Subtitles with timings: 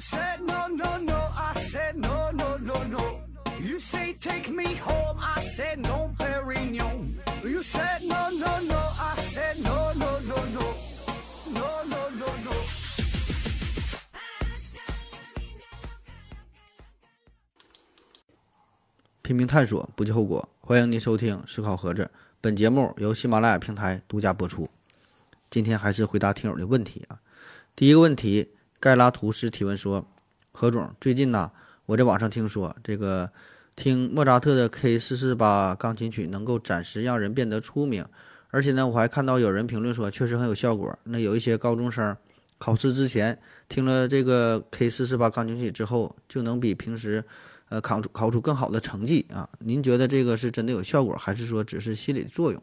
[0.00, 3.20] said no no no, I said no no no no.
[3.60, 7.20] You say take me home, I said no, Perignon.
[7.44, 10.74] You said no no no, I said no no no no,
[11.52, 12.52] no no no no.
[19.22, 20.48] 拼命探索，不计后果。
[20.60, 22.04] 欢迎您收听《思考盒子》，
[22.40, 24.68] 本节目由喜马拉雅平台独家播出。
[25.50, 27.20] 今天还是回答听友的问题啊。
[27.76, 30.08] 第一个问题，盖拉图斯提问说
[30.50, 31.52] ：“何总，最近呢，
[31.84, 33.30] 我在网上听说，这个
[33.76, 38.06] 听莫扎特的 K 四四八钢琴曲能够暂时让人变得出名，
[38.48, 40.98] 而且呢，我还看到有人评论说确实很有效果。
[41.04, 42.16] 那有一些高中生
[42.58, 47.24] 考试之前听了这个 K 四四八钢琴曲之后，就能比平时。”
[47.70, 49.48] 呃，考出考出更好的成绩啊？
[49.60, 52.60] 您觉得这个是真的有效果，还是说只是心理作用？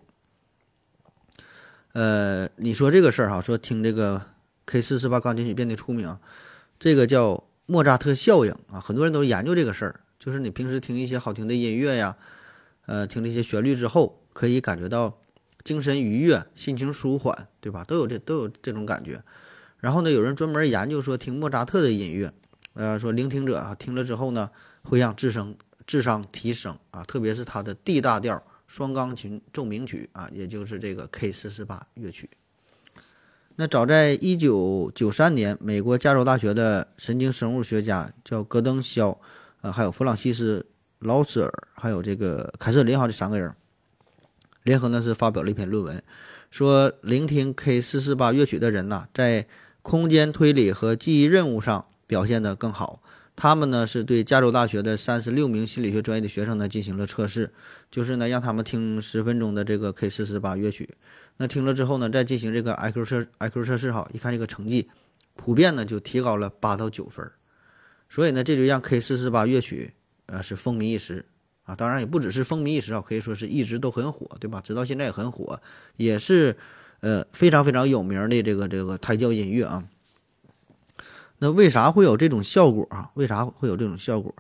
[1.93, 4.21] 呃，你说这个事儿哈，说听这个
[4.68, 6.20] K 四四八钢琴曲变得出名，
[6.77, 8.79] 这个叫莫扎特效应啊。
[8.79, 12.18] 很多人都研究这个事儿，就是你平时听一些好听的音乐呀，
[12.85, 15.20] 呃，听这些旋律之后，可以感觉到
[15.63, 17.84] 精神愉悦、心情舒缓，对吧？
[17.84, 19.24] 都有这都有这种感觉。
[19.79, 22.31] 然后呢，有人专门研究说，听莫扎特的音乐，
[22.74, 24.52] 呃，说聆听者啊，听了之后呢。
[24.90, 25.54] 会让智商
[25.85, 32.29] 智商提升啊，特别是他的 D 大调双钢琴奏鸣曲啊，也就是这个 K 四四八乐曲。
[33.60, 39.20] 那早在一九九三年，美国加州大学的神经生物学家叫戈登肖，
[39.62, 40.68] 呃，还有弗朗西斯
[40.99, 43.52] 劳斯尔，还有这个凯瑟琳哈这三个人
[44.62, 46.04] 联合呢是发表了一篇论文，
[46.52, 49.48] 说聆听 K 四四八乐曲的人呐，在
[49.82, 53.02] 空间推理和记忆任务上表现得更好。
[53.36, 57.52] 他们呢是对加州大学的三十六名心理学专业的学生呢进行了测试，
[57.90, 60.90] 就是呢让他们听十分钟的这个 K 四四八乐曲，
[61.38, 64.90] 那听了之后呢再进行这个 IQ 测 IQ 测试哈，一看这个成绩
[65.35, 67.31] 普遍呢就提高了八到九分，
[68.09, 69.94] 所以呢这就让 K 四四八乐曲
[70.25, 71.25] 呃是风靡一时
[71.64, 74.62] 啊，当然也不只是风靡一时啊，可以说是一直都很火，对吧？
[74.62, 75.62] 直到现在也很火，
[75.98, 76.58] 也是
[77.02, 79.84] 呃非常非常有名的这个这个胎教音乐啊。
[81.40, 83.12] 那为啥会有这种效果啊？
[83.14, 84.34] 为啥会有这种效果？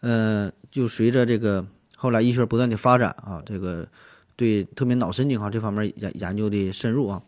[0.00, 1.66] 呃，就随着这个
[1.96, 3.88] 后来医学不断的发展啊，这个
[4.36, 7.22] 对特别脑神经啊这方面研研究的深入啊，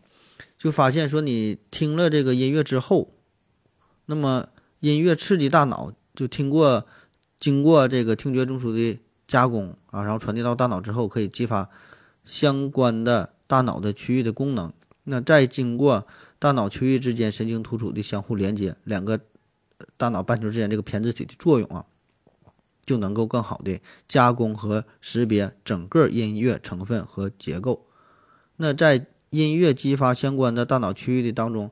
[0.58, 3.10] 就发现说你听了这个音乐之后，
[4.06, 4.48] 那么
[4.80, 6.86] 音乐刺激大脑，就听过
[7.38, 11.70] 经过这个听觉中枢的加工啊，然后传递到大脑之后，可以激发
[12.24, 14.72] 相关的大脑的区域的功能。
[15.04, 16.06] 那再经过
[16.38, 19.20] 大脑区域之间神经突触的相互连接，两个
[19.96, 21.86] 大脑半球之间这个胼胝体的作用啊，
[22.86, 27.84] 就能够更好的加工和识别整个音乐成分和结构。
[28.56, 31.70] 那在音乐激发相关的大脑区域的当中，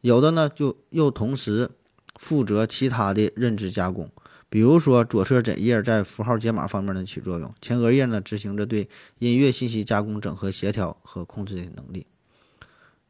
[0.00, 1.70] 有的呢就又同时
[2.16, 4.10] 负责其他的认知加工，
[4.48, 8.88] 比如说左侧枕叶在符号解码方面的起作用，前额叶呢执行着对
[9.18, 12.06] 音乐信息加工、整合、协调和控制的能力。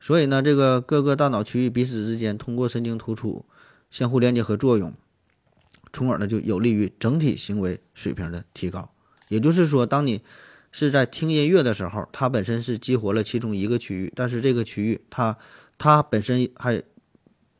[0.01, 3.47] 所以呢，这个各个大脑区域彼此之间通过神经突触
[3.91, 4.93] 相互连接和作用，
[5.94, 8.91] 从而呢就有利于整体行为水平的提高。
[9.28, 10.21] 也就是说，当你
[10.71, 15.38] 是在听音乐的时候，它本身是激活了其中一个区域，但是这个区域它
[15.78, 16.82] 它本身还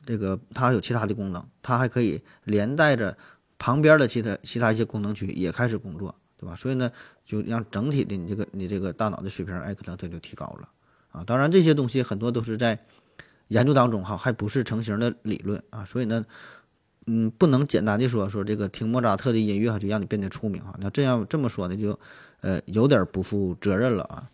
[0.05, 3.17] 这个它有其他的功能，它还可以连带着
[3.57, 6.55] 旁边的其他其他一些功能区也开始工作，对吧？
[6.55, 6.91] 所以呢，
[7.25, 10.69] 就让整体的你这个你这个大脑的水平，哎，可能它就提高了。
[11.11, 12.85] 啊，当然这些东西很多都是在
[13.47, 16.25] 研究当中哈，还不是成型的理论啊，所以呢，
[17.07, 21.99] 嗯，不能简单的说说这个听莫扎特的音乐哈就让你变得出名哈，那这样这么说呢，就
[22.41, 24.31] 呃有点不负责任了啊。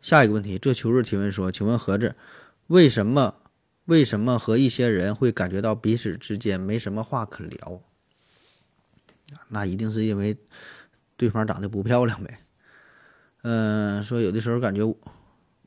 [0.00, 2.14] 下一个问题，这秋日提问说，请问盒子，
[2.68, 3.34] 为什么
[3.86, 7.82] 为什么和一些人会感觉到彼此之间没什么话可聊？
[9.48, 10.36] 那一定是因为
[11.16, 12.38] 对方长得不漂亮呗。
[13.42, 14.84] 嗯，说有的时候感觉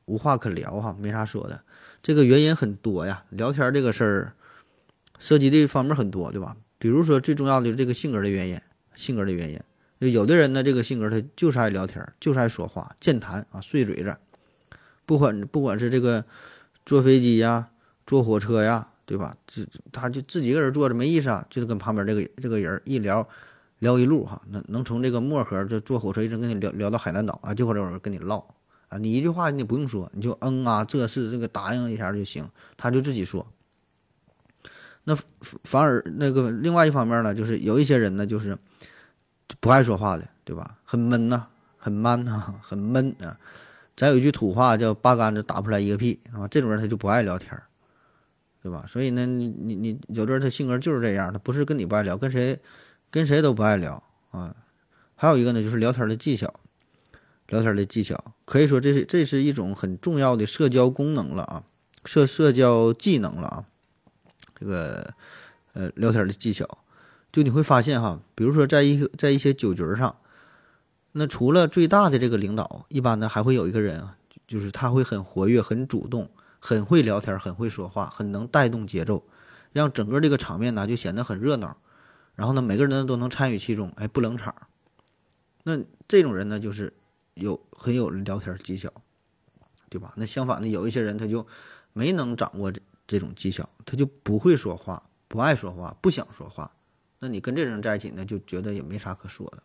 [0.06, 1.62] 无话可聊哈，没啥说的。
[2.02, 4.34] 这个原因很多呀，聊天这个事儿
[5.22, 6.58] 涉及的方面很多，对吧？
[6.80, 8.60] 比如说最重要的就是这个性格的原因，
[8.96, 9.60] 性格的原因，
[10.00, 14.18] 就有的人呢，这个性格他就是爱聊天，就是爱说话，健谈啊，碎嘴子。
[15.06, 16.26] 不管不管是这个
[16.86, 17.70] 坐飞机呀，
[18.06, 19.38] 坐火车呀，对吧？
[19.46, 23.28] 这他就自己一个人坐着没意思啊，就是跟旁边这个这个人一聊。
[23.82, 28.38] 聊一路哈，能能从这个漠河就坐火车一直跟你聊聊到海南岛啊，就会儿跟你唠
[28.90, 32.48] 啊，你一句话你不用说，你就嗯啊，这是这个答应一下就行，
[32.78, 33.48] 他就自己说。
[35.04, 35.16] 那
[35.64, 38.58] 反而那个另外一方面呢，就是有一些人呢，就是
[39.60, 40.78] 不爱说话的，对吧？
[40.84, 43.38] 很闷呐，很闷呐，很闷啊。
[43.96, 47.62] 咱有一句土话叫“八竿子打不出来一个屁”啊，这种人他就不爱聊天。
[48.64, 48.86] 对吧？
[48.88, 52.60] 所以呢，你你你有的人他性格就是这样，他不是跟你不爱聊，跟谁
[53.10, 54.56] 跟谁都不爱聊啊。
[55.16, 56.54] 还有一个呢，就是聊天的技巧，
[57.48, 61.64] 聊天的技巧可以说这是这是一种很重要的社交功能了啊，
[62.06, 63.66] 社社交技能了啊。
[64.62, 65.16] 这个
[65.74, 66.68] 呃聊天的技巧，
[67.34, 70.16] 就你会发现哈，比如说在一个在一些酒局上，
[71.14, 74.10] 那除了最大的这个领导，一般呢还会有一个人，
[74.46, 76.30] 就是他会很活跃、很主动。
[76.64, 79.26] 很会聊天，很会说话，很能带动节奏，
[79.72, 81.76] 让整个这个场面呢就显得很热闹。
[82.36, 84.54] 然后呢，每个人都能参与其中，哎，不冷场。
[85.64, 86.94] 那这种人呢，就是
[87.34, 88.92] 有很有聊天技巧，
[89.90, 90.14] 对吧？
[90.18, 91.48] 那相反的，有一些人他就
[91.94, 92.72] 没能掌握
[93.12, 96.72] 这种技巧，他就不会说话，不爱说话，不想说话。
[97.20, 99.62] 那你跟这人在一起呢，就觉得也没啥可说的。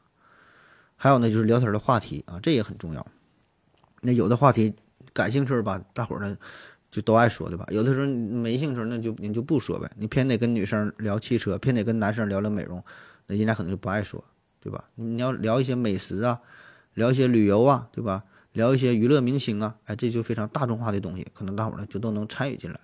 [0.96, 3.06] 还有呢，就是聊天的话题啊，这也很重要。
[4.02, 4.74] 那有的话题
[5.12, 6.36] 感兴趣吧，大伙呢。
[6.88, 7.66] 就都爱说对吧？
[7.70, 9.90] 有的时候没兴趣，那就你就不说呗。
[9.98, 12.82] 你偏得跟女生聊汽车，偏得跟男生聊聊美容，
[13.26, 14.24] 那人家可能就不爱说，
[14.60, 14.88] 对吧？
[14.94, 16.40] 你要聊一些美食啊，
[16.94, 18.24] 聊一些旅游啊，对吧？
[18.52, 22.80] 聊一些娱乐明星啊，哎，这就非常大众化的东西，可能大伙呢就都能参与进来。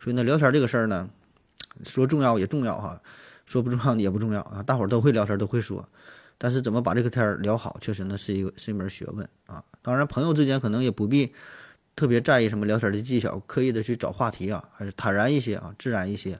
[0.00, 1.08] 所以呢，聊天这个事儿呢，
[1.84, 3.00] 说重要也重要哈，
[3.46, 4.62] 说不重要也不重要啊。
[4.62, 5.88] 大伙儿都会聊天，都会说，
[6.36, 9.64] 但是怎么把这个天儿聊好，确实呢是一个是一门学问啊。
[9.82, 11.32] 当然，朋友之间可能也不必。
[11.96, 16.38] 特别在意什么聊天的技巧，刻意的去找话题啊，还是坦然一些啊，自然一些，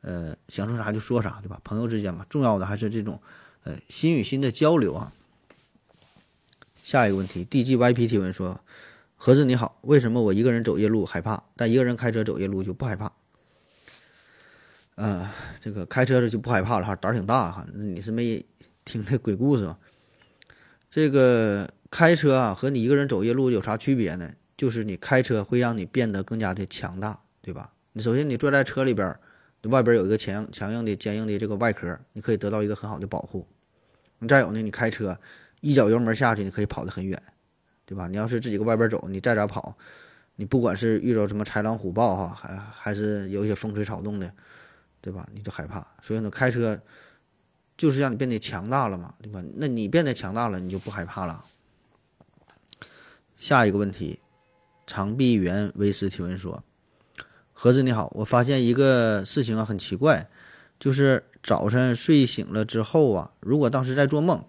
[0.00, 1.60] 呃，想说啥就说啥，对吧？
[1.62, 3.22] 朋友之间嘛，重要的还是这种，
[3.62, 5.12] 呃，心与心的交流啊。
[6.82, 8.60] 下一个问题，D G Y P 提问说：
[9.16, 13.12] 盒子你好，为什么我一个人走夜路害怕，但一个人开车走夜路就不害怕？
[14.94, 15.30] 呃，
[15.60, 17.66] 这个开车就不害怕了哈，胆儿挺大哈。
[17.74, 18.44] 你是没
[18.84, 19.78] 听那鬼故事吗？
[20.88, 24.32] 这个开车啊，和你一个人走夜路有啥区别呢？
[24.56, 27.72] 就是你开车会让你变得更加的强大，对吧？
[27.92, 29.18] 你首先你坐在车里边，
[29.64, 33.46] 外边有一个强强硬的、坚硬的这个外壳，你可以得到一个很好的保护。
[34.18, 35.18] 你再有呢，你开车
[35.60, 37.22] 一脚油门下去，你可以跑得很远，
[37.86, 38.08] 对吧？
[38.08, 39.78] 你要是自己搁外边走，你再咋跑，
[40.34, 44.30] 你不管是遇到什么豺狼虎豹哈，还还是有一些风吹草动的，
[45.00, 45.26] 对吧？
[45.32, 45.86] 你就害怕。
[46.02, 46.82] 所以呢，开车
[47.78, 49.42] 就是让你变得强大了嘛，对吧？
[49.54, 51.44] 那你变得强大了，你就不害怕了。
[53.36, 54.20] 下一个问题。
[54.88, 56.62] 长臂猿维斯提问说
[57.52, 60.30] ：“盒子你好，我发现一个事情啊，很奇怪，
[60.78, 64.44] 就是早晨睡醒了之后啊，如果当时在做梦，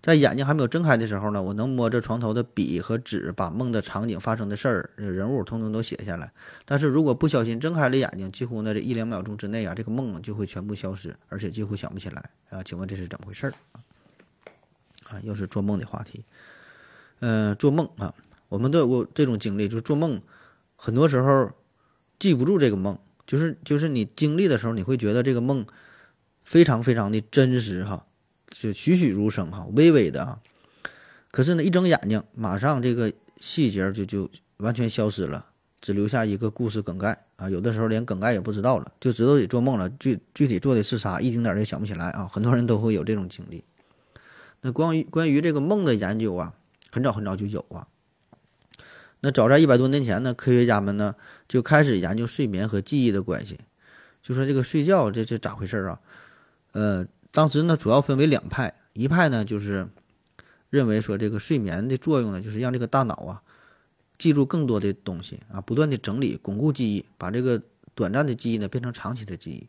[0.00, 6.32] 在眼睛还没有睁开的时候呢，我能摸着床头的笔和纸，把梦的场景、发生的事儿、人物通通都写下来。
[6.64, 12.62] 但是如果不小心睁开了眼睛，几乎呢这一两秒钟之内啊，这个梦就会全部消失，而且几乎想不起来啊。
[12.62, 13.52] 请问这是怎么回事儿？
[15.10, 16.24] 啊，又是做梦的话题。
[17.20, 18.14] 嗯，做梦啊。”
[18.48, 20.22] 我们都有过这种经历，就是做梦，
[20.74, 21.52] 很多时候
[22.18, 25.66] 记不住这个梦，就是就是你经历的时候，你会觉得这个梦
[26.42, 28.06] 非常非常的真实哈，
[28.50, 30.40] 就栩栩如生哈，微微的啊。
[31.30, 35.46] 可是呢，一睁眼睛，马上这个细节就就完全消失了，
[35.80, 37.50] 只留下一个故事梗概啊。
[37.50, 42.28] 有的时候连梗概也不知道了，就知道你做梦了，具具体做的是啥，一丁点儿也想不起来啊。
[42.32, 43.64] 很多人都会有这种经历。
[44.62, 46.54] 那关于关于这个梦的研究啊，
[46.90, 47.86] 很早很早就有啊。
[49.20, 51.14] 那早在一百多年前呢，科学家们呢
[51.46, 53.58] 就开始研究睡眠和记忆的关系，
[54.22, 56.00] 就说这个睡觉这这咋回事啊？
[56.72, 59.88] 呃，当时呢主要分为两派，一派呢就是
[60.70, 63.42] 认为说这个睡眠的作用呢就是让这个大脑啊
[64.16, 67.62] 记住更多的东西啊，不断的整理巩固记忆，把这个
[67.94, 69.68] 短暂的记忆呢变成长期的记忆。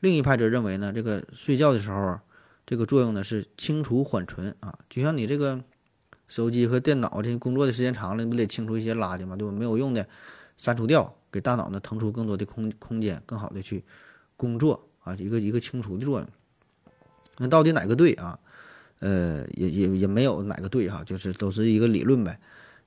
[0.00, 2.20] 另一派则认为呢，这个睡觉的时候
[2.66, 5.62] 这个作用呢是清除缓存啊，就像你这个。
[6.26, 9.52] 手机和电脑这工作的时间长了，你不得清除一些垃圾嘛，对吧？
[9.52, 10.08] 没有用的
[10.56, 13.84] 删除掉，给大脑呢腾出更多的空空间，更好的去
[14.34, 16.28] 工作啊，一个一个清除的作用。
[17.38, 18.38] 那到底哪个对啊？
[19.00, 22.38] 呃，也也也没有哪个对哈，就是都是一个理论呗。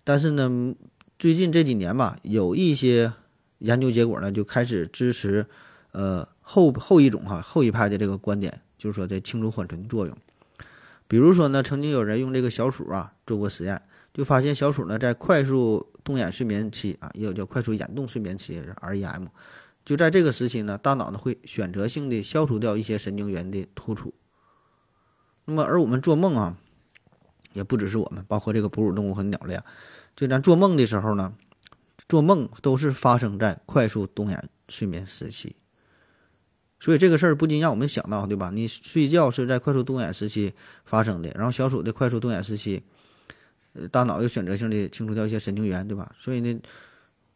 [0.04, 0.74] 但是呢，
[1.20, 3.14] 最近这几年吧，有一些
[3.60, 5.46] 研究结果呢，就开始支持
[5.92, 10.18] 呃后后一种哈后一派的这个观点，就是说在清除缓存的作用。
[11.08, 13.82] 比如说呢，曾经有人用这个小鼠啊做过实验，
[14.14, 19.28] 就发现小鼠呢在快速动眼睡眠期啊，也有叫快速眼动睡眠期 （REM），
[19.86, 24.14] 就在这个时期呢，大脑呢会选择性的消除掉一些神经元的突触。
[25.50, 26.58] 那么，而我们做梦啊，
[27.54, 29.64] 也不只是我们，包括这个哺乳动物和鸟类啊，
[30.14, 31.34] 就咱做梦的时候呢，
[32.10, 35.56] 做梦都是发生在快速动眼睡眠时期。
[36.82, 38.52] 所以这个事儿不禁让我们想到，对吧？
[38.54, 42.84] 你睡觉是在快速动眼时期发生的，然后小鼠的快速动眼时期，
[43.72, 46.14] 呃，大脑又选择性的清除掉一些神经元，对吧？
[46.20, 46.60] 所以呢，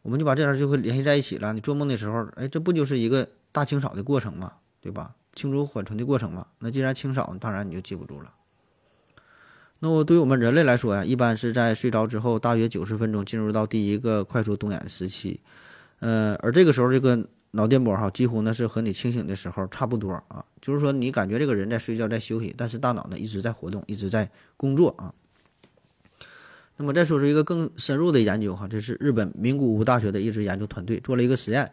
[0.02, 1.54] 我们就把这样就会联系在一起了。
[1.54, 4.52] 你做梦的时候，哎，这不就是一个大清扫的过程嘛，
[4.82, 5.16] 对吧？
[5.34, 6.46] 清除缓存的过程嘛。
[6.58, 8.32] 那既然清扫，当然你就记不住了。
[9.80, 15.40] 那么对于我们人类来说呀，一般是在睡着之后大约九十分钟进入到第一个快速动眼时期，
[15.98, 25.12] 呃，而这个时候这个脑电波哈，几乎呢是和你清醒的时候差不多啊，就是说你感觉这个人在睡觉在休息，但是大脑呢一直在活动，一直在工作啊。
[26.76, 31.72] 那么再说出一个更深入的研究哈，这是日本名古屋大学的一支研究团队做了一个实验，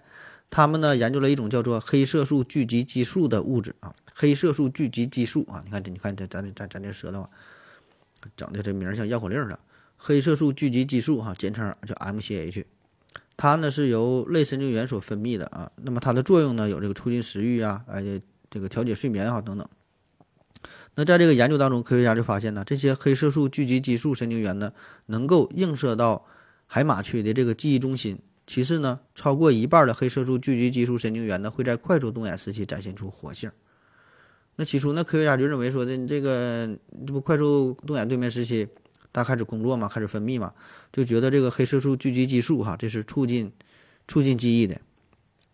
[0.50, 7.30] 他们呢研究了一种叫做黑色素聚集激素的物质啊，黑色素聚集激素啊，你看这你看这咱咱咱这舌头啊。
[8.36, 9.60] 整的这名像绕口令似的，
[9.96, 12.66] 黑色素聚集激素哈，简称叫 MCH，
[13.38, 15.72] 它呢是由类神经元所分泌的啊。
[15.78, 19.66] 那么它的作用呢有这个促进食欲啊，哎这个调节睡眠哈等等。
[20.96, 24.74] 那在这个研究当中，科学家就发现呢，这些黑色素聚集激素神经元呢
[25.06, 26.26] 能够映射到
[26.68, 28.20] 海马区的这个记忆中心。
[28.50, 33.52] 其次呢，超过一半的黑色素聚集激素神经元呢会在快速动眼时期展现出活性。
[34.56, 36.68] 那起初，呢科学家就认为说的这个
[37.06, 38.68] 这不快速动眼对面时期，
[39.14, 40.56] 它开始工作嘛，开始分泌嘛，
[40.92, 43.54] 就觉得这个黑色素聚集激素哈，这是促进
[44.08, 44.82] 促进记忆的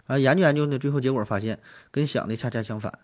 [0.07, 0.17] 啊。
[0.17, 1.59] 研究研究呢，最后结果发现
[1.91, 2.97] 跟想的恰恰相反，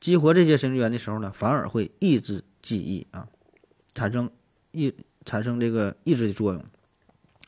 [0.00, 3.28] 激活这些神经元的时候呢，反而会抑制记忆啊，
[3.94, 4.28] 产生
[4.72, 4.92] 抑
[5.24, 6.64] 产生这个抑制的作用。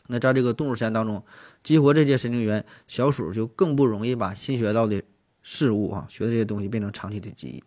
[0.08, 1.24] 那在这个动物实验当中，
[1.62, 5.02] 激活这些神经元，小鼠就更不容易把新学到的
[5.42, 7.62] 事物啊，学的这些东西变成长期的记忆。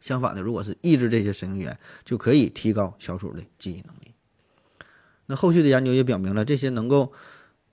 [0.00, 4.14] 相反的，如果是抑制这些神经元，就可以提高小鼠的记忆能力。
[5.26, 7.12] 那后续的研究也表明了，这些能够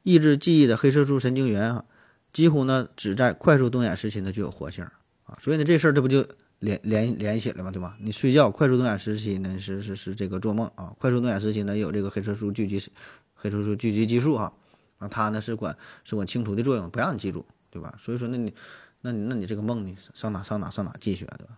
[0.03, 1.85] 抑制记忆的黑色素神经元啊，
[2.33, 4.83] 几乎呢只在快速动眼时期呢具有活性
[5.25, 5.37] 啊。
[5.39, 6.27] 所以呢，这事儿这不就
[6.59, 7.97] 连连联系了嘛，对吧？
[7.99, 12.81] 你睡觉快速动眼时期呢是是是这个做梦啊，快速动眼时期呢有这个黑色素聚集
[13.33, 14.53] 黑色素聚集激素哈
[14.97, 17.95] 啊，它呢是管是管清除的作用，不让你记住，对吧？
[17.99, 18.53] 所以说，那你
[19.01, 21.57] 那你那你这个梦你上哪上哪上哪记去啊，对吧？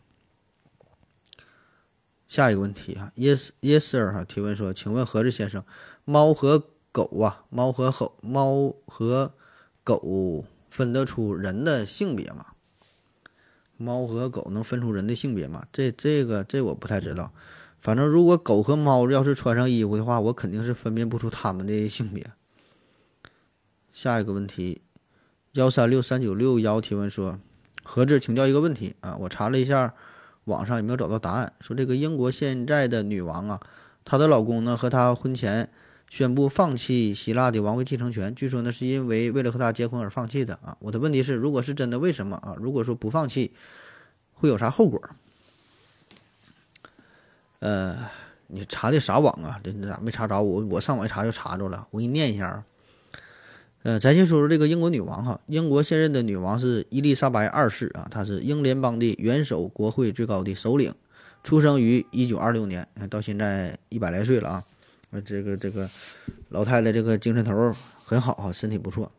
[2.27, 5.63] 下一个问题啊，Yes Yes Sir 哈提问说，请问何志先生，
[6.03, 9.33] 猫和狗啊，猫和狗，猫和
[9.85, 12.47] 狗分得出人的性别吗？
[13.77, 15.65] 猫和狗能分出人的性别吗？
[15.71, 17.31] 这这个这我不太知道，
[17.79, 22.25] 反正如果狗和猫要是穿上衣服的话，我肯定是分辨不出它们的性别。
[23.93, 24.81] 下一个问题，
[25.53, 27.39] 幺三六三九六幺提问说，
[27.83, 29.93] 何志请教一个问题啊，我查了一下。
[30.45, 31.51] 网上有没有找到答案？
[31.59, 33.59] 说这个英国现在的女王啊，
[34.05, 35.69] 她的老公呢和她婚前
[36.09, 40.77] 宣布放弃希腊的王位继承权，据说呢是因为为了和他结婚而放弃的啊。
[40.79, 42.55] 我的问题是，如果是真的，为什么啊？
[42.59, 43.51] 如果说不放弃，
[44.33, 45.01] 会有啥后果？
[47.59, 48.09] 呃，
[48.47, 49.59] 你查的啥网啊？
[49.63, 50.41] 这这咋没查着？
[50.41, 52.63] 我我上网一查就查着了，我给你念一下啊。
[53.83, 60.93] 呃，咱先说说这个英国女王哈，英国现任的女王是伊丽莎白二世啊，她是英联邦的元首，国会最高的首领，
[61.43, 64.63] 出生于一九二六年，到现在一百来岁了啊，
[65.11, 65.89] 啊，这个这个
[66.49, 67.73] 老太太这个精神头
[68.03, 69.11] 很好哈，身体不错，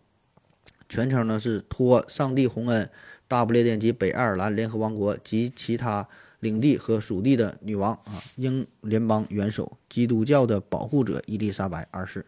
[0.89, 2.91] 全称呢是托上帝洪恩，
[3.27, 6.07] 大不列颠及北爱尔兰联合王国及其他
[6.41, 12.27] 领地和属地的女王啊，英联邦元首，基督教的保护者伊丽莎白二世。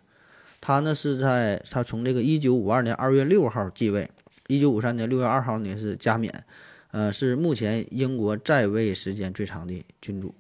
[0.62, 4.10] 他呢是在他从这个一九五二年二月六号继位，
[4.46, 6.44] 一九五三年六月二号呢是加冕，
[6.90, 10.34] 呃，是目前英国在位时间最长的君主。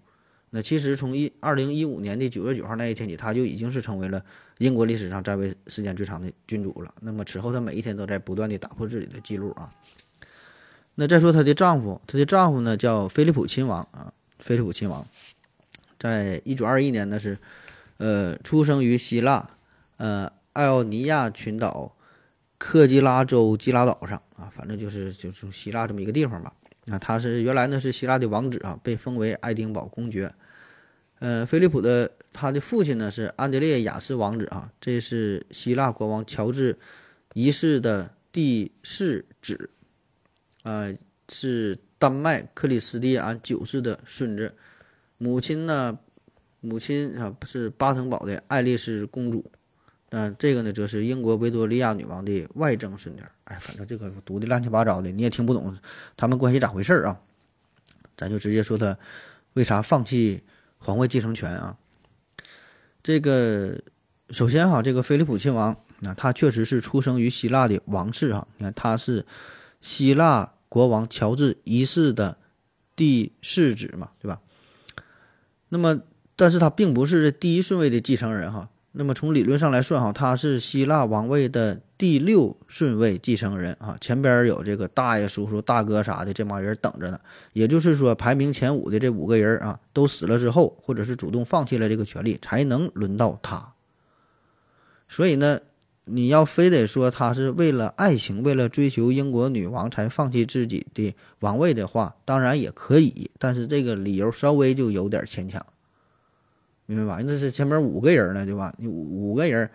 [0.50, 4.24] 那其实从一二零一五年的九月九号那一天起，他就已经是成为了
[4.58, 6.94] 英国历史上在位时间最长的君主了。
[7.00, 9.72] 那么此后他每一天都在不断的打破自己的记录啊。
[10.96, 15.06] 那再说她的丈夫，她的丈夫呢叫菲利普亲王啊，菲利普亲王，
[15.98, 17.38] 在一九二一年呢是，
[17.96, 19.50] 呃，出生于希腊。
[19.96, 21.94] 呃，艾奥尼亚群岛，
[22.58, 26.52] 克基拉州基拉岛上啊，反正就是就是希腊这么一个地方吧。
[26.90, 30.34] 啊，他是原来呢是希腊的王子啊，被封为爱丁堡公爵。
[31.20, 36.78] 呃，菲利普的他的父亲呢是安德烈亚斯王子啊，这是希腊国王乔治
[37.34, 39.70] 一世的第四子，
[40.62, 40.92] 啊，
[41.28, 44.54] 是丹麦克里斯蒂安九世的孙子。
[45.18, 45.98] 母亲呢，
[46.60, 49.50] 母亲啊是巴腾堡的爱丽丝公主。
[50.10, 53.22] 嗯，这个呢，则是英国维多利亚女王的外曾孙女。
[53.44, 55.76] 哎，反正这个读的乱七八糟的，你也听不懂
[56.16, 57.20] 他们关系咋回事啊？
[58.16, 58.98] 咱就直接说他
[59.52, 60.42] 为啥放弃
[60.78, 61.78] 皇位继承权啊？
[63.02, 63.80] 这个
[64.30, 68.48] 首先哈，这个菲利普亲王啊，他确实是出生于希腊的王室哈。
[68.56, 69.24] 你看，他是
[69.80, 72.36] 希腊国王乔治一世的
[72.96, 74.40] 第四子嘛，对吧？
[75.68, 76.02] 那么，
[76.34, 78.68] 但是他并不是第一顺位的继承人哈。
[78.92, 87.20] 那么从理论上来算哈，他是希腊王位的第六顺位继承人啊，前边有这个大爷、叔叔、大哥啥的这帮人等着呢。
[87.52, 93.74] 也就是说，排名前五的这五个人啊，都死了之后，或者是主动放弃了这个权利，才能轮到他。
[95.08, 95.60] 所以呢，
[96.06, 105.64] 你要非得说他是为了爱情、为了追求英国女王才放弃自己的王位的话，当然也可以，但是这个理由稍微就有点牵强。
[106.90, 107.22] 明白吧？
[107.24, 108.74] 那是前面五个人呢，对吧？
[108.78, 109.70] 你五五个人，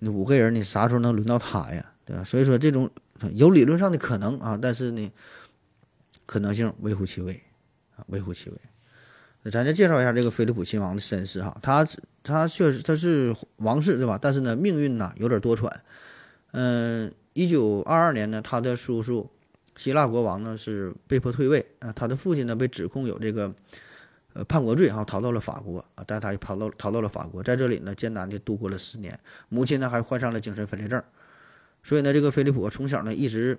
[0.00, 1.92] 你五个人，你啥时候能轮到他呀？
[2.04, 2.22] 对吧？
[2.22, 2.90] 所以说这种
[3.34, 5.10] 有理论上的可能啊，但是呢，
[6.26, 7.40] 可能性微乎其微
[7.96, 8.56] 啊，微乎其微。
[9.44, 11.86] 那咱就介绍一下这个菲利普亲王的身世哈，他
[12.22, 14.18] 他确实他是王室对吧？
[14.20, 15.72] 但是呢，命运呢有点多舛。
[16.52, 19.30] 嗯，一九二二年呢，他的叔叔
[19.74, 23.54] 希腊国王呢是被迫退位啊，他的父亲呢被指控有这个。
[24.32, 29.18] 呃，叛国罪哈，逃到了法国啊，但他又跑到逃到了法国，在这里呢，艰难的度过了十年。
[29.48, 31.02] 母亲呢，还患上了精神分裂症，
[31.82, 33.58] 所以呢，这个菲利普从小呢，一直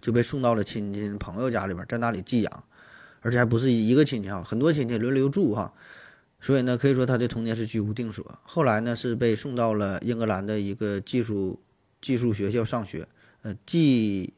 [0.00, 2.64] 就被送到了亲戚朋友家里边，在那里寄养，
[3.20, 5.72] 而且还不是一个亲戚啊，很多亲戚轮流住哈，
[6.40, 8.38] 所以呢，可以说他的童年是居无定所。
[8.44, 11.60] 后来呢，是被送到了英格兰的一个技术
[12.00, 13.08] 技术学校上学，
[13.42, 14.32] 呃，技。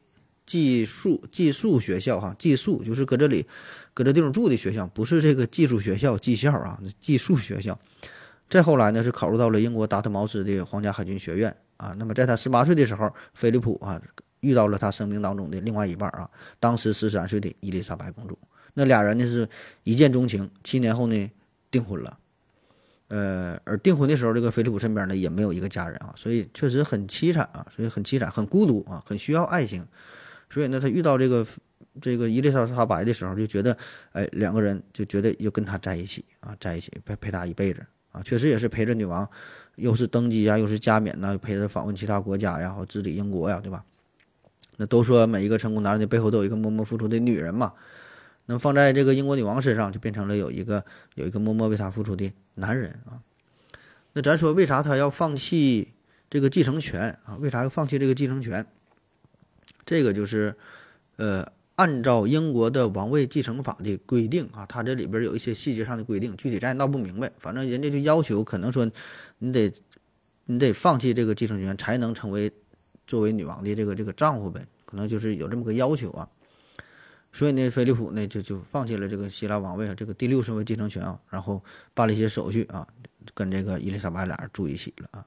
[0.51, 3.47] 寄宿寄宿学校哈，寄宿就是搁这里，
[3.93, 7.79] 搁这地方住的学校，不是这个寄宿学校、技校啊，寄宿学校。
[8.49, 11.95] 再后来呢，是考入到了英国达特茅斯的皇家海军学院啊。
[11.97, 14.01] 那么在他十八岁的时候，菲利普啊
[14.41, 16.29] 遇到了他生命当中的另外一半啊，
[16.59, 18.37] 当时十三岁的伊丽莎白公主。
[18.73, 19.47] 那俩人呢是
[19.85, 21.31] 一见钟情，七年后呢
[21.71, 22.17] 订婚了。
[23.07, 29.87] 呃，而订婚的时候，这个菲利普身边呢也没有一个家人啊，所以确实很凄惨啊，所以很凄惨，很孤独啊，很需要爱情。
[30.51, 31.47] 所以呢，他遇到这个
[32.01, 33.75] 这个伊丽莎白的时候，就觉得，
[34.11, 39.27] 哎，两个人就觉得要跟他在一起啊，在一起陪陪他一辈子啊，确实也是陪着女王，
[39.75, 43.85] 又是登基啊，又是加冕呐，陪着访问其他国家呀，或治理英国呀，对吧？
[44.77, 47.73] 那都说每一个成功男人的背后都有一个默默付出的女人嘛，
[48.47, 50.83] 那放在这个英国女王身上，就变成了有一个
[51.15, 53.21] 有一个默默为她付出的男人啊。
[54.13, 55.93] 那咱说为啥他要放弃
[56.29, 57.37] 这个继承权啊？
[57.39, 58.65] 为啥要放弃这个继承权？
[59.85, 60.55] 这个就是，
[61.17, 67.31] 呃，按照英国的王位继承法的规定啊，它这里边有一些细节上的规定，具体咱也闹不明白。
[67.39, 68.89] 反正人家就要求，可能说
[69.39, 69.73] 你得
[70.45, 72.51] 你得放弃这个继承权，才能成为
[73.07, 76.29] 作为女王的这个这个丈夫呗，可能就是有这么个要求啊。
[77.33, 81.63] 所以呢，菲利普呢就就放弃了这个希腊王位啊，这个第六顺位继承权啊，然后
[81.93, 82.85] 办了一些手续啊，
[83.33, 85.25] 跟这个伊丽莎白俩人住一起了啊。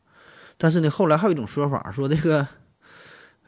[0.58, 2.46] 但是呢，后来还有一种说法，说这个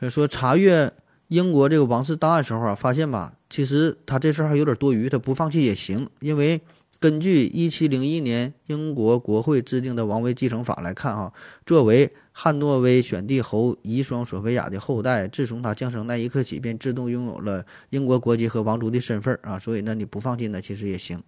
[0.00, 0.92] 说查阅。
[1.28, 6.06] 英国这个王室档案时候啊，发现吧，其实他这事儿还有点多余，他不放弃也行。
[6.20, 6.60] 因为
[7.00, 11.32] 根据一七零一年英国国会制定的王位继承法来看啊，
[11.66, 19.58] 作为汉诺威选帝侯遗孀索菲亚的后代，自从他降生那一刻起，便自动拥有了英国国籍和王族的身份啊。
[19.58, 21.20] 所以呢，你不放弃呢，其实也行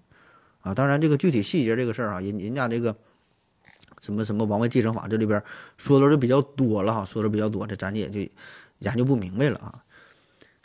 [0.60, 0.72] 啊。
[0.72, 2.96] 当然，这个具体细节这个事儿啊，人人家这个
[4.00, 5.42] 什么什么王位继承法这里边
[5.76, 8.20] 说的就比较多了哈，说的比较多，这咱也就
[8.78, 9.84] 研究不明白了啊。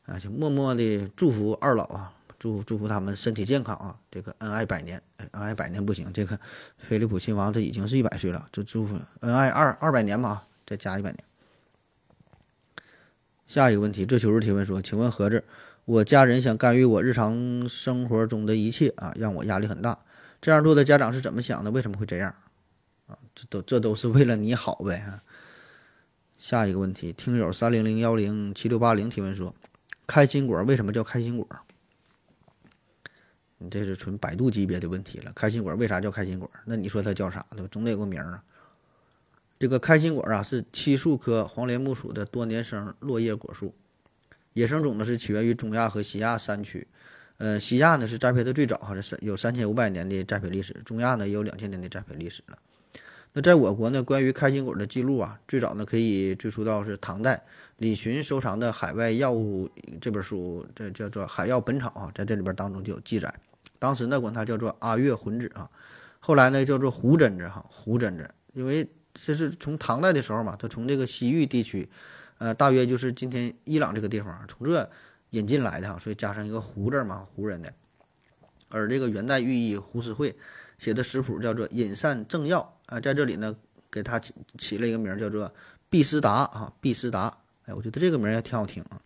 [0.05, 5.01] 啊，就默默的祝福二老啊，祝祝福他们身体健康啊，这个恩爱百年。
[5.17, 6.37] 恩爱百年不行，这个
[6.77, 11.23] 菲利普亲王他已经是一百岁了，就祝福恩爱二二百年吧，再加一百年。
[13.47, 15.45] 下一个问题，这求助提问说，请问盒子，
[15.85, 19.99] 我家人想干预我日常生活中的一切啊，让我压力很大。
[20.41, 21.71] 这样做的家长是怎么想的？
[21.71, 22.35] 为什么会这样？
[23.35, 25.21] 这都这都是为了你好呗。
[26.37, 29.55] 下一个问题，听友三零零幺零七六八零提问说。
[30.05, 31.47] 开心果为什么叫开心果？
[33.57, 35.31] 你这是纯百度级别的问题了。
[35.33, 36.51] 开心果为啥叫开心果？
[36.65, 37.65] 那你说它叫啥的？
[37.69, 38.43] 总得有个名儿啊。
[39.57, 43.73] 这个开心果啊，是漆树科黄连木属的多年生落叶果树，
[44.51, 46.85] 野生种呢是起源于中亚和西亚山区。
[47.37, 52.59] 呃，西亚呢是栽培的最早，哈，是有三千五百年的栽培历史；中亚呢也有两千年的栽培历史了。
[53.35, 57.43] 那在我国呢，关于开心果的记录啊，最早呢可以追溯到是唐代
[57.77, 59.67] 李寻收藏的《海外药物》
[59.99, 63.33] 这本书，这叫做《海药本草》啊，在这里边当中就有记载。
[63.79, 65.67] 当时呢管它叫做阿月魂子啊，
[66.19, 71.89] 后来呢叫做胡榛子哈，胡榛子，因为这是从唐代的时候嘛，它从这个西域地区，
[72.37, 74.87] 呃，大约就是今天伊朗这个地方，从这
[75.31, 77.73] 引进来的哈，所以加上一个胡字嘛，胡人的。
[78.69, 80.35] 而这个元代御医胡思慧
[80.77, 82.61] 写的食谱叫做《饮膳正要》。
[82.87, 83.55] 啊，在这里呢，
[83.91, 85.53] 给他起起了一个名叫做
[85.89, 87.37] 毕斯达啊，毕斯达。
[87.65, 88.99] 哎，我觉得这个名也挺好听啊。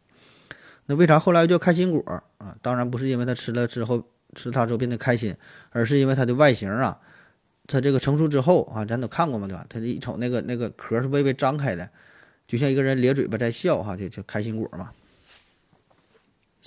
[0.87, 2.01] 那为啥后来又叫开心果
[2.37, 2.55] 啊？
[2.61, 4.03] 当然不是因为他吃了之后
[4.35, 5.35] 吃它之后变得开心，
[5.71, 6.99] 而是因为它的外形啊，
[7.67, 9.65] 它这个成熟之后啊，咱都看过嘛，对吧？
[9.69, 11.89] 它一瞅那个那个壳是微微张开的，
[12.47, 14.91] 就像一个人咧嘴巴在笑哈，就就开心果嘛。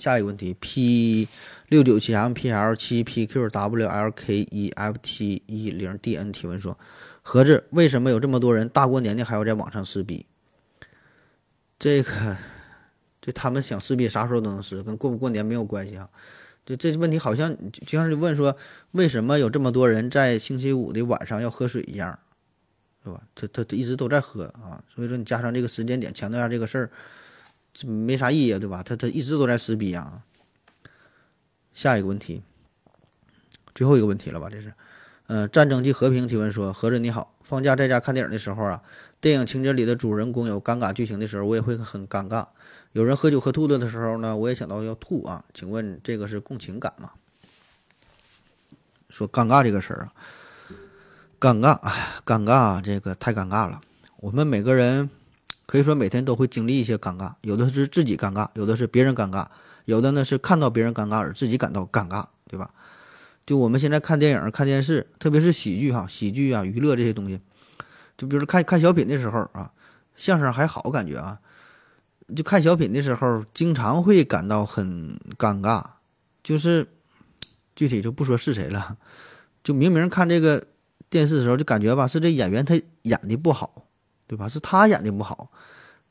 [0.01, 1.27] 下一个问题，P
[1.67, 6.17] 六九七 M P L 七 P Q W L K E F T 一零 D
[6.17, 6.79] N 提问说：
[7.21, 10.25] 盒子为什么有这么多人大过年的还要在网上撕逼？
[11.77, 12.37] 这个，
[13.21, 16.09] 这他们想撕逼啥时候都能撕，跟过不过年没有关系啊。
[16.65, 18.57] 就这问题好像就像是问说，
[18.91, 22.17] 为什么有这么多人在星期五的晚上要喝水一样，
[23.03, 23.21] 对吧？
[23.35, 26.91] 他他他一直都在喝啊，所以说你加上这个时间点，强调一下这个事儿，
[27.73, 28.83] 这没啥意义，对吧？
[28.83, 30.23] 他他一直都在撕逼啊。
[31.73, 32.43] 下一个问题，
[33.73, 34.49] 最后一个问题了吧？
[34.49, 34.73] 这是，
[35.27, 38.83] 呃，战争即和平提问说，何子你好，放假在家看电影的时候啊，
[39.21, 42.47] 电影情节里的主人公有尴尬剧情的时候，我也会很尴尬。
[42.91, 45.45] 有人喝酒喝吐了的时候呢，我也想到要吐啊。
[45.53, 47.11] 请问这个是共情感吗？
[49.09, 50.13] 说尴尬这个事儿啊，
[51.39, 51.79] 尴尬，
[52.25, 53.79] 尴尬，这个太尴尬了。
[54.17, 55.09] 我们每个人
[55.71, 59.47] 可以说每天都会经历一些尴尬，有的是自己尴尬，有的是别人尴尬，
[59.85, 62.71] 有的呢是看到别人尴尬而自己感到尴尬，对吧？
[63.45, 67.39] 就我们现在看电影、看电视，特别是喜剧哈，喜剧啊、娱乐这些东西，
[68.17, 69.71] 就比如看看小品的时候啊，
[70.17, 71.39] 相声还好感觉啊。
[72.35, 75.81] 就看小品的时候，经常会感到很尴尬，
[76.43, 76.85] 就是
[77.77, 78.97] 具体就不说是谁了，
[79.63, 80.65] 就明明看这个
[81.09, 83.85] 电视的时候，就感觉吧是这演员他演的不好，
[84.31, 84.47] 对吧？
[84.47, 85.51] 是他演的不好，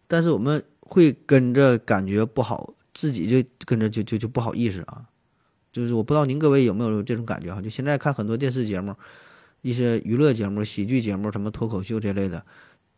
[0.07, 5.07] 但是我们会跟着感觉不好，自己就跟着就就就不好意思啊。
[5.73, 7.63] 就是我不知道您各位有没有这种感觉哈？
[7.63, 8.95] 就现在看很多电视节目，
[9.63, 12.45] 一些娱乐节目、喜剧节目，什么脱口秀这类的。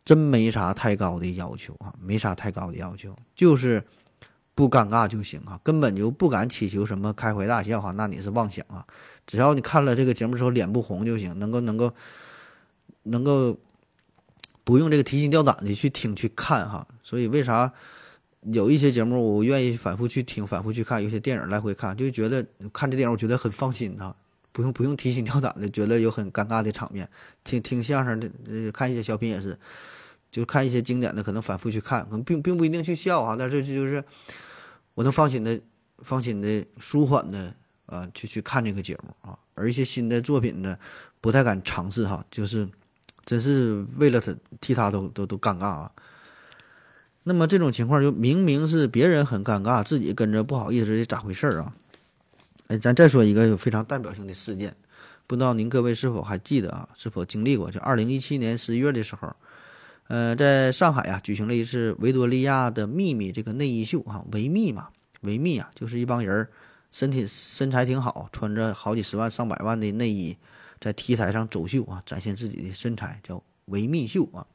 [0.03, 3.81] 真没啥太高的要求啊，没啥太高的要求，就是
[4.53, 8.85] 不尴尬就行啊，根本就不敢祈求什么开怀大笑哈，那你是妄想啊。
[9.25, 11.93] 只要你看了这个节目之后脸不红就行，能够能够
[13.03, 13.57] 能够
[14.63, 16.87] 不用这个提心吊胆的去听去看哈。
[17.03, 17.71] 所以为啥
[18.41, 24.15] 有一些节目我愿意反复去听、反复去看，有些电影来回看，就觉得看这电影我觉得很放心啊，
[24.51, 27.09] 不用不用提心吊胆的，觉得有很尴尬的场面。
[27.43, 29.57] 听听相声的，看一些小品也是。
[30.31, 34.03] 就看一些经典的，可能反复去看，可能并并不一定去笑啊，但是就是
[34.95, 35.61] 我能放心的、
[35.99, 37.53] 放心的、舒缓的
[37.85, 39.37] 啊，去去看这个节目啊。
[39.53, 40.75] 而一些新的作品呢，
[41.21, 42.67] 不太敢尝试哈，就是
[43.25, 45.91] 真是为了他替他都都都尴尬啊。
[47.23, 51.73] 那么这种情况，就明明是别人很尴尬，自己跟着不好意思，这咋回事儿啊？
[52.67, 54.75] 哎，咱再说一个有非常代表性的事件，
[55.25, 56.89] 不知道您各位是否还记得啊？
[56.95, 57.71] 是否经历过？
[57.71, 59.35] 就二零一七年十一月的时候。
[60.09, 64.89] 呃，在上海呀，举行了一次维多利亚的秘密这个内衣秀哈，维密嘛，
[65.21, 66.49] 维密啊，就是一帮人
[66.91, 70.35] 身体身材挺好，穿着好几十万上百万的内衣，
[70.83, 74.45] 在 T 台上走秀啊，展现自己的身材，叫维密秀啊。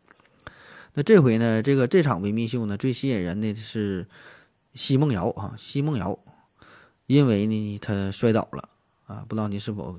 [0.93, 4.07] 那这回呢，这个这场维密秀呢，最吸引人的是
[4.75, 6.19] 奚梦瑶啊，奚梦瑶，
[7.07, 8.69] 因为呢，她摔倒了
[9.07, 9.99] 啊，不知道你是否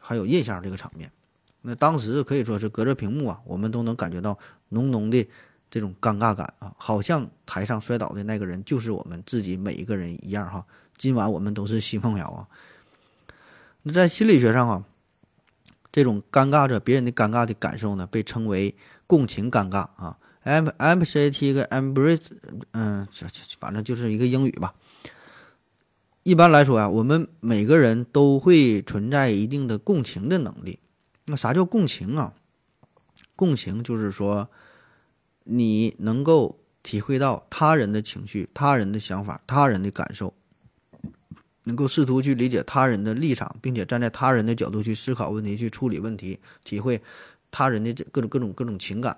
[0.00, 1.12] 还有印象这个场面？
[1.60, 4.36] 那当时可以说是隔着屏幕啊，我们都能感觉到
[4.70, 5.28] 浓浓的
[5.70, 10.66] 这种尴尬感啊，好像台上摔倒的那个人就是我们自己每一个人一样哈。
[10.96, 12.48] 今晚我们都是奚梦瑶啊。
[13.84, 14.84] 那在心理学上啊，
[15.92, 18.74] 这种尴尬着别人的尴尬的感受呢，被称为
[19.06, 20.18] 共情尴尬啊。
[20.44, 22.30] M M C T 跟 Embrace，
[22.72, 23.06] 嗯，
[23.60, 24.74] 反正就是一个英语吧。
[26.24, 30.80] 一般来说啊，我们每个人都会存在一定的共情的能力。
[31.26, 32.34] 那啥叫共情啊？
[33.36, 34.48] 共情就是说，
[35.44, 40.34] 你能够体会到他人的情绪、他人的想法、他人的感受，
[41.64, 47.02] 能够试图去理解他人的立场，并且站在他人的角度去思考问题、去处理问题，体会
[47.50, 49.16] 他人的各种各种各种情感。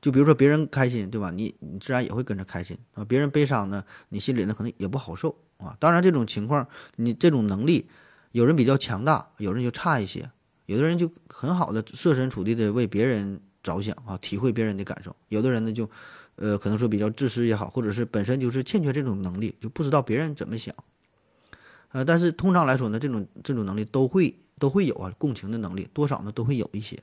[0.00, 1.30] 就比如说别人开心，对吧？
[1.30, 3.04] 你你自然也会跟着开心啊。
[3.04, 5.76] 别人悲伤呢，你心里呢可能也不好受啊。
[5.78, 7.88] 当然，这种情况，你这种能力，
[8.32, 10.30] 有人比较强大，有人就差一些。
[10.66, 15.88] 有的人就很好的设身处地的为别人着想啊，体会别人的感受；有的人呢就，
[16.34, 20.74] 呃，可能说比较自私也好，或者是本身就是欠缺这种能力，就不知道别人怎么想。
[21.92, 27.02] 呃，但是通常来说呢，这种这种能力都会都会有啊，共情的能力多少呢都会有一些。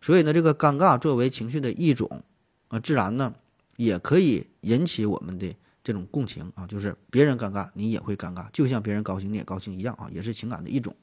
[0.00, 2.22] 所以呢，这个尴尬作为情绪的一种
[2.68, 3.34] 啊，自然呢
[3.76, 10.94] 也可以引起我们的这种共情啊，就是别人尴尬你也会尴尬，就像别人高兴你也高兴一样啊，也是情感的一种。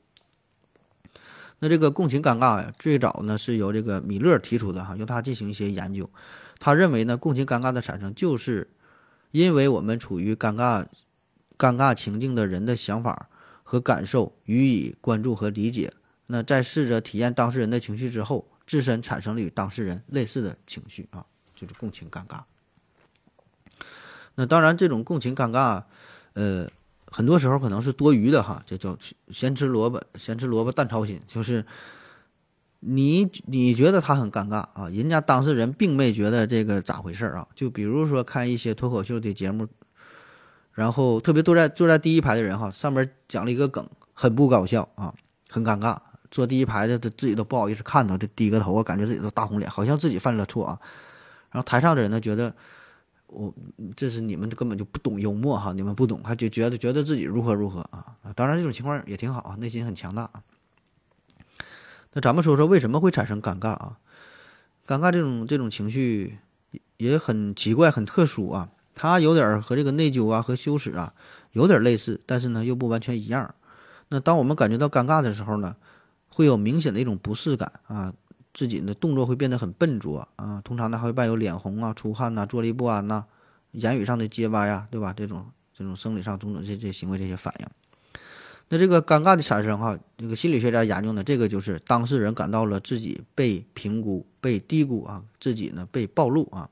[1.59, 6.09] 那这个共情尴尬呀，最早呢是由这个米勒提出的哈，由他进行一些研究。
[6.59, 8.69] 他认为呢，共情尴尬的产生，就是
[9.31, 10.85] 因为我们处于尴尬、
[11.57, 13.29] 尴尬情境的人的想法
[13.63, 15.93] 和感受予以关注和理解，
[16.27, 22.41] 那在试着体验当事人的情绪之后，自身产生了与当事人类似的情绪啊，就是共情尴尬。
[24.35, 25.83] 那当然，这种共情尴尬，
[26.33, 26.67] 呃，
[27.05, 28.97] 很多时候可能是多余的哈，这叫
[29.29, 31.65] 咸吃萝卜咸吃萝卜淡操心，就是
[32.79, 37.47] 你你觉得他很尴尬啊，人家当事人并没觉得这个咋回事啊。
[37.53, 39.67] 就比如说看一些脱口秀的节目，
[40.73, 45.13] 然后特别坐在坐在第一排的人哈，上面讲了一个梗，很不搞笑啊，
[45.49, 45.97] 很尴尬。
[46.31, 50.79] 坐第一排的，他自己都不好意思看他，就低个头啊，感觉自己都大红脸，好像自己犯了错啊。
[51.51, 52.55] 然后台上的人呢，觉得
[53.27, 53.53] 我
[53.95, 58.17] 这是你们根本就不懂幽默哈，你们不懂，还就觉得觉得自己如何如何啊！
[58.35, 60.41] 当然这种情况也挺好啊，内心很强大啊。
[62.13, 63.99] 那咱们说说为什么会产生尴尬啊？
[64.87, 66.39] 尴尬这种这种情绪
[66.97, 68.69] 也很奇怪，很特殊啊。
[68.95, 71.13] 它有点和这个内疚啊和羞耻啊
[71.51, 73.53] 有点类似，但是呢又不完全一样。
[74.09, 75.75] 那当我们感觉到尴尬的时候呢？
[76.35, 78.11] 会有明显的一种不适感啊，
[78.55, 83.25] 自己的动作会变得很笨拙啊，通常呢还会伴有脸红啊、出汗呐、坐立不安呐、
[83.73, 85.13] 言语上的结巴呀，对吧？
[85.15, 87.67] 这种这种生理上种种这这行为这些反应，
[88.69, 96.67] 那这个尴尬的产生哈，这个心理学家研究呢，这个就是当事人感到了自己被评估、被低估啊，自己呢被暴露啊。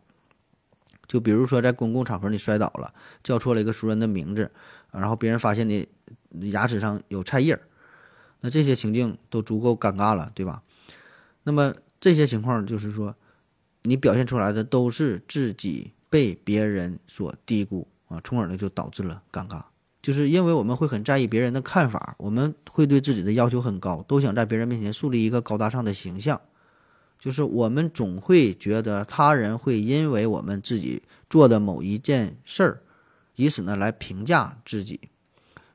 [1.12, 4.50] 就比如说在公共场合你摔倒了，叫错了一个熟人的名字，
[4.92, 5.86] 然后别人发现你
[6.52, 7.60] 牙齿上有菜叶儿。
[8.40, 10.64] 那这些情境都足够尴尬了，对吧？
[11.44, 13.18] 那么这些情况就是说，
[13.82, 19.64] 你表现出来的都是自己被别人所低估啊，从而呢就导致了尴尬。
[20.02, 26.40] 就是因为我们会很在意别人的看法，我们会对自己的要求很高，都想在别人面前树立一个高大上的形象。
[27.22, 32.82] 就是我们总会觉得他人会因为我们自己做的某一件事儿，
[33.36, 35.00] 以此呢来评价自己。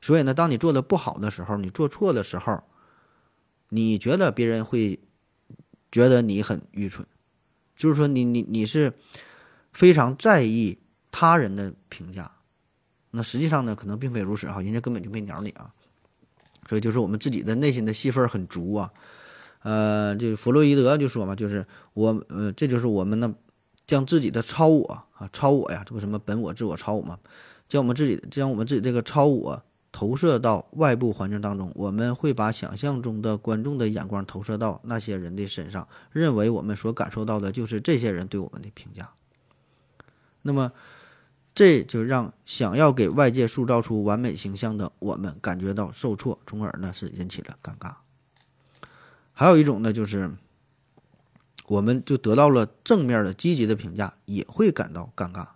[0.01, 2.65] 所以呢，当你做的不好的时候，你做错的时候，
[3.69, 4.99] 你觉得别人会
[5.89, 7.07] 觉得你很愚蠢，
[7.77, 8.91] 就是说你你你是
[9.71, 10.79] 非常在意
[11.11, 12.29] 他人的评价，
[13.11, 15.73] 那实际上呢，可能并非如此哈，人家根本就没鸟你啊。
[16.67, 18.91] 所以就是我们自己的内心的戏份很足啊，
[19.67, 23.35] 呃，就弗洛伊德就说嘛，就是我呃，这就是我们呢
[23.85, 27.19] 将自己的超我啊，超我呀，这不什么本我、自我、超我嘛，
[27.67, 29.63] 将我们自己将我们自己这个超我。
[29.89, 39.09] 投射到外部环境当中，我们会把想象中的观众的眼光投射到那些人的身上，认为我们所感受到的就是这些人对我们的评价。
[40.43, 40.71] 那么，
[41.55, 47.95] 这就让想要给外界塑造出完美形象的我们感觉到受挫，从而呢是引起了尴尬。
[49.39, 50.31] 还有一种呢，就是
[51.67, 55.49] 我们就得到了正面的积极的评价，也会感到尴尬。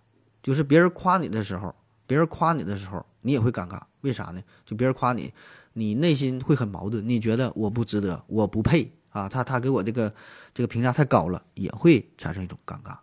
[0.44, 1.74] 就是别人夸你的时候，
[2.06, 3.04] 别人夸你的时候。
[3.24, 4.42] 你也会尴尬，为啥呢？
[4.66, 5.32] 就别人夸你，
[5.74, 10.14] 你内心会很矛盾，你觉得我不值得，我不配啊，他他给我这个
[10.56, 12.98] 这个评价太高了，也会产生一种尴尬。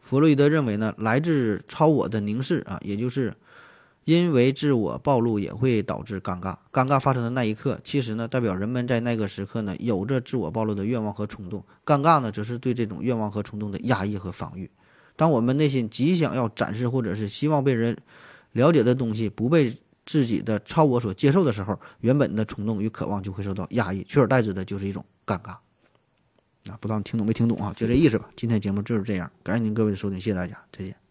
[0.00, 3.34] 弗洛伊德认为呢，来自超我的凝视啊，也就是
[4.08, 6.56] 因为自我暴露也会导致尴尬。
[6.72, 11.62] 尴尬发生的那一刻，其实呢，代表人们在那个时刻呢，有着自我暴露的愿望和冲动。
[11.84, 14.70] 尴尬呢，则是对这种愿望和冲动的压抑和防御。
[15.14, 17.96] 当我们内心极想要展示，或者是希望被人。
[18.52, 25.50] 了解的东西不被自己的超我所接受的时候，原本的冲动与渴望就会受到压抑，取而代之的就是一种尴尬。
[26.70, 27.74] 啊，不知道你听懂没听懂啊？
[27.76, 28.30] 就这意思吧。
[28.34, 31.07] 今天节目就是这样，感谢您各位的收听，谢谢大家，再见。